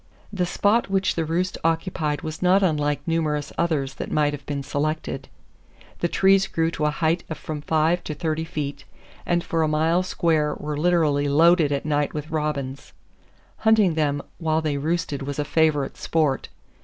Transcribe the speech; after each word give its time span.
"The 0.33 0.47
spot 0.47 0.89
which 0.89 1.13
the 1.13 1.25
roost 1.25 1.59
occupied 1.63 2.23
was 2.23 2.41
not 2.41 2.63
unlike 2.63 3.01
numerous 3.07 3.53
others 3.55 3.93
that 4.01 4.09
might 4.11 4.33
have 4.33 4.43
been 4.47 4.63
selected. 4.63 5.29
The 5.99 6.07
trees 6.07 6.47
grew 6.47 6.71
to 6.71 6.85
a 6.85 6.89
height 6.89 7.23
of 7.29 7.37
from 7.37 7.61
five 7.61 8.03
to 8.05 8.15
thirty 8.15 8.43
feet, 8.43 8.83
and 9.27 9.43
for 9.43 9.61
a 9.61 9.67
mile 9.67 10.01
square 10.01 10.55
were 10.55 10.75
literally 10.75 11.27
loaded 11.27 11.71
at 11.71 11.85
night 11.85 12.15
with 12.15 12.31
robins. 12.31 12.93
Hunting 13.57 13.93
them 13.93 14.23
while 14.39 14.59
they 14.59 14.77
roosted 14.79 15.21
was 15.21 15.37
a 15.37 15.45
favorite 15.45 15.97
sport. 15.97 16.49